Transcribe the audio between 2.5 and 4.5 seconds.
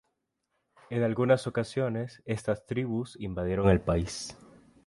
tribus invadieron el país.